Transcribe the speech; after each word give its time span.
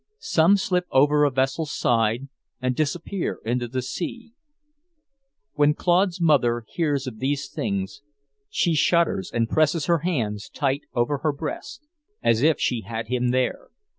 Some 0.17 0.57
slip 0.57 0.87
over 0.89 1.25
a 1.25 1.29
vessel's 1.29 1.71
side 1.71 2.27
and 2.59 2.75
disappear 2.75 3.39
into 3.45 3.67
the 3.67 3.83
sea. 3.83 4.31
When 5.53 5.75
Claude's 5.75 6.19
mother 6.19 6.65
hears 6.69 7.05
of 7.05 7.19
these 7.19 7.47
things, 7.47 8.01
she 8.49 8.73
shudders 8.73 9.29
and 9.31 9.47
presses 9.47 9.85
her 9.85 9.99
hands 9.99 10.49
tight 10.49 10.81
over 10.95 11.19
her 11.19 11.31
breast, 11.31 11.85
as 12.23 12.41
if 12.41 12.59
she 12.59 12.81
had 12.81 13.09
him 13.09 13.27
there. 13.29 13.67